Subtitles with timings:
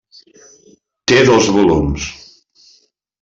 [1.11, 2.09] Té dos volums.